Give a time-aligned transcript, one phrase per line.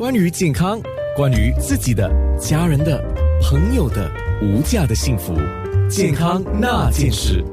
[0.00, 0.80] 关于健康，
[1.14, 3.04] 关于自己的、家人的、
[3.42, 5.34] 朋友的无价的幸福，
[5.90, 7.44] 健康那件事。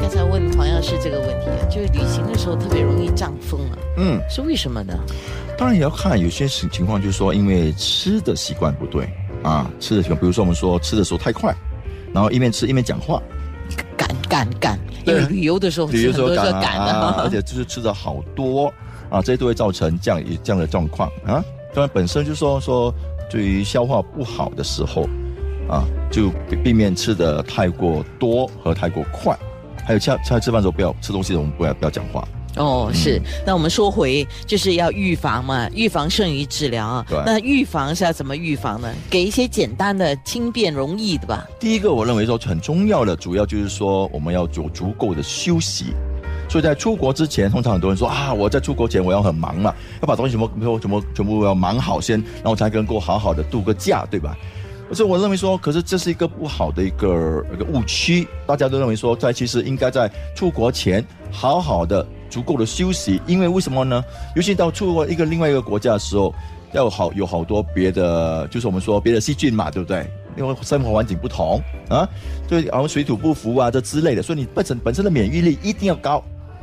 [0.00, 4.98] 刚才问黄药师这个问题啊，就是旅行的时候特别容易胀风啊，嗯，是为什么呢？
[5.58, 9.06] 当然也要看有些情情况，就是说因为吃的习惯不对。
[9.42, 11.54] 啊，吃的习惯，比如说我们说吃的时候太快，
[12.14, 13.22] 然后一面吃一面讲话，
[13.98, 18.72] 赶赶赶，因为旅游的时候比如说吃很多是赶赶啊，而，且就是吃的好多
[19.12, 21.44] 啊，这些都会造成这样一这样的状况啊。
[21.74, 22.92] 当然本身就说说
[23.30, 25.06] 对于消化不好的时候
[25.68, 29.38] 啊，就避避免吃的太过多和太过快。
[29.84, 32.26] 还有下下吃饭的时候不要吃东西的，我们不要不要讲话。
[32.56, 33.20] 哦，是。
[33.46, 37.18] 那我们说回，就是要预防嘛，预防胜于治疗啊对。
[37.24, 38.92] 那预防是要怎么预防呢？
[39.10, 41.46] 给一些简单的、轻便、容易的吧。
[41.58, 45.94] 第一个，我认为说很重要的，主要就是说我们要有足够的休息。
[46.52, 54.36] 所以在出国之前，通常很多人说啊，我在出国前我要很忙嘛，要把东西全部全部全部全部要忙好先，然后才能够好好的度个假，对吧？
[54.92, 58.28] 所以我认为说，可是这是一个不好的一个一个误区。
[58.46, 64.04] 大家都认为说，在其实应该在出国前好好的足够的休息，因为为什么呢？
[64.36, 66.34] 尤其到出国一个另外一个国家的时候，
[66.72, 70.06] 要好有好多别的，就是我们说别的细菌嘛，对不对？
[70.36, 72.08] 因为生活环境不同啊，
[72.46, 76.22] 对，然后水土不服啊这之类的，所以你本身本身的免疫力一定要高，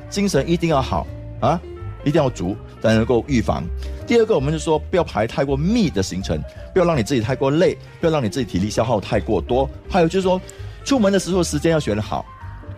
[0.10, 1.06] 精神一定要好
[1.40, 1.60] 啊，
[2.04, 3.64] 一定要足，才能够预防。
[4.08, 6.42] 第二个，我们就说不要排太过密的行程，
[6.74, 9.70] 不要让你自己太过累，不要让你自己体力消耗太过多。
[9.90, 10.42] 还有就是说，
[10.84, 12.26] 出门的时候时间要选好，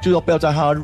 [0.02, 0.76] 就说不要在它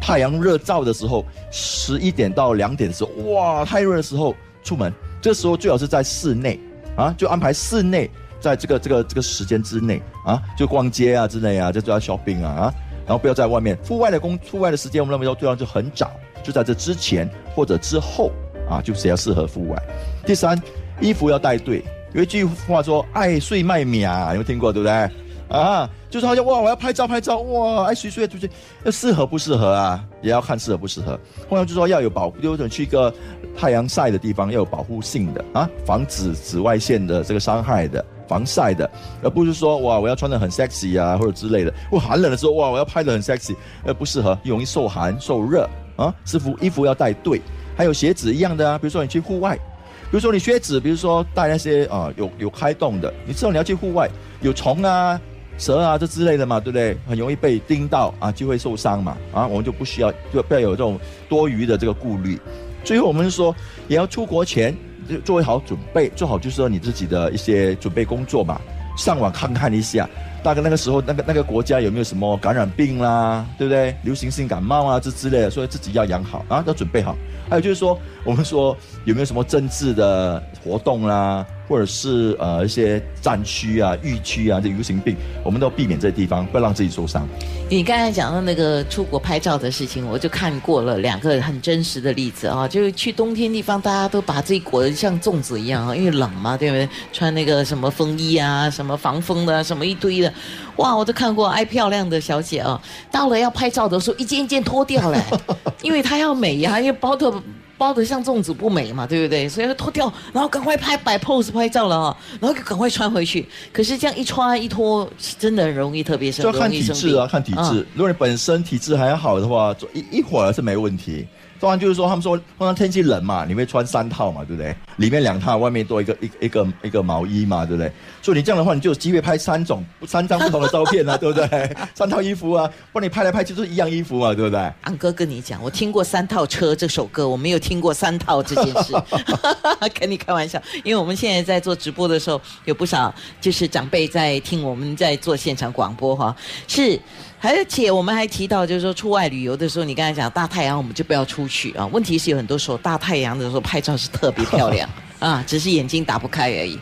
[0.00, 6.60] 太阳热照的时候，十一点到两点的时候，哇，太热的时候出门，这时候最好是在室内
[6.96, 12.74] 啊，就安排室内，在这个这个这个时间之内啊，就逛街啊之类啊，就做 shopping 啊啊，
[13.06, 13.76] 然后不要在外面。
[13.86, 16.10] 户外的工户外的时间，我们认为说最好就很早，
[16.42, 18.30] 就在这之前或者之后
[18.68, 19.82] 啊，就比较适合户外。
[20.26, 20.60] 第三，
[21.00, 21.84] 衣服要带对。
[22.12, 24.72] 有一句话说“爱睡卖米啊”，有没有听过？
[24.72, 25.10] 对不对？
[25.48, 28.48] 啊，就是好像哇，我要拍照拍照，哇，爱睡睡出去，
[28.84, 30.02] 要适合不适合啊？
[30.22, 31.18] 也要看适合不适合。
[31.50, 33.12] 后来就说要有保，有种去一个
[33.56, 38.04] 太阳晒的地方，要有保护性的啊，防止紫外线的这个伤害的。
[38.26, 38.88] 防晒的，
[39.22, 41.72] 而不是说哇我要穿的很 sexy 啊或者之类的。
[41.90, 43.54] 我寒冷的时候哇我要拍的很 sexy，
[43.84, 46.14] 呃不适合，容易受寒受热啊。
[46.32, 47.40] 衣服衣服要带对，
[47.76, 48.78] 还有鞋子一样的啊。
[48.78, 54.08] 比如说你去户外，比如说你靴子，比如说带那些啊有有开洞的，你知道你要去户外，
[54.40, 55.20] 有虫啊、
[55.58, 56.96] 蛇啊这之类的嘛，对不对？
[57.06, 60.98] 很容易被叮到啊，就会受伤嘛啊，我们就不需要就不要有这种
[61.28, 62.38] 多余的这个顾虑。
[62.82, 63.54] 最后我们说
[63.88, 64.76] 也要出国前。
[65.08, 68.60] 就做好准备，做好就是说你自己的一些准备工作嘛。
[68.96, 70.08] 上网看看一下，
[70.40, 73.92] 大概那个时候那个那个国家有没有什么感染病啦，对不对？
[74.02, 77.16] 流行性感冒啊这之类的，所以自己要养好啊，要准备好。
[77.50, 87.26] 还有就是说，我们说有没有什么政治的活动啦，或者是呃一些战区啊、疫区啊这流行病，我们都要避免这些地方，不要让自己受伤。
[87.70, 96.88] 你刚才讲到那个出国拍照的事情，我就看过了两个很真实的例子啊，就是去冬天地方，大家都把自己裹得像粽子一样啊，因为冷嘛，对不对？
[97.12, 100.32] 穿那个什么风衣啊，什么防风的，什么一堆的，
[100.76, 102.80] 哇，我都看过爱漂亮的小姐啊，
[103.10, 105.18] 到了要拍照的时候，一件一件脱掉嘞，
[105.80, 107.32] 因为她要美呀、因为包的。
[107.76, 109.48] 包的像粽子不美嘛，对不对？
[109.48, 113.46] 所以要脱掉，然后赶快拍摆 pose 拍照了哈，然后赶快穿回去。
[113.72, 115.08] 可是这样一穿一脱，
[115.38, 117.86] 真的很容易特别生，就要看体质啊，看体质。
[117.94, 121.26] 如果你本身体质还好的话，做一一会儿是没问题。
[121.60, 124.74] 当然就是说，他们说，通常天气冷嘛，你会穿三套嘛，对不对？
[124.96, 127.90] 里面两套，外面多一个一一个一个毛衣嘛，对不对？
[128.20, 131.76] 所以你这样的话，你就有机会拍三种、三张不同的照片啊， 对不对？
[131.94, 134.72] 三套衣服啊，不然你拍来拍去都是一样衣服嘛，对不对？
[134.82, 138.94] 安哥跟你讲，我听过《三套车》这首歌，我没有听过三套这件事，
[139.98, 140.60] 跟你开玩笑。
[140.82, 146.34] 因为我们现在在做直播的时候，有不少就是长辈在听我们在做现场广播哈，
[146.66, 147.00] 是。
[147.46, 151.86] 而且我们还提到，就是说出外旅游的时候，你刚才讲大太阳，我们就不要出去啊。
[151.86, 154.88] 问题是有很多时候大太阳的时候拍照是特别漂亮
[155.20, 156.78] 啊，只是眼睛打不开而已。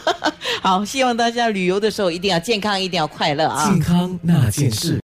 [0.60, 3.70] 好，希望大家旅游的时候一定要健康，一定要快乐啊。
[3.70, 5.00] 健康那件事。